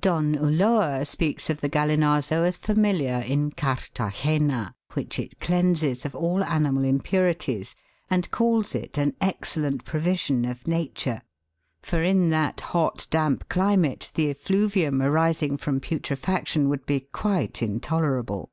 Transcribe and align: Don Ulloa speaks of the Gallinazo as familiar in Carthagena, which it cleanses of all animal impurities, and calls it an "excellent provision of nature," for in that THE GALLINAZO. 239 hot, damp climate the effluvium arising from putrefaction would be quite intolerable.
Don 0.00 0.36
Ulloa 0.36 1.04
speaks 1.04 1.50
of 1.50 1.60
the 1.60 1.68
Gallinazo 1.68 2.46
as 2.46 2.56
familiar 2.56 3.24
in 3.26 3.50
Carthagena, 3.50 4.72
which 4.92 5.18
it 5.18 5.40
cleanses 5.40 6.04
of 6.04 6.14
all 6.14 6.44
animal 6.44 6.84
impurities, 6.84 7.74
and 8.08 8.30
calls 8.30 8.76
it 8.76 8.96
an 8.98 9.16
"excellent 9.20 9.84
provision 9.84 10.44
of 10.44 10.68
nature," 10.68 11.22
for 11.82 12.04
in 12.04 12.30
that 12.30 12.58
THE 12.58 12.62
GALLINAZO. 12.62 12.70
239 12.70 12.72
hot, 12.72 13.06
damp 13.34 13.48
climate 13.48 14.12
the 14.14 14.30
effluvium 14.30 15.02
arising 15.02 15.56
from 15.56 15.80
putrefaction 15.80 16.68
would 16.68 16.86
be 16.86 17.00
quite 17.00 17.60
intolerable. 17.60 18.52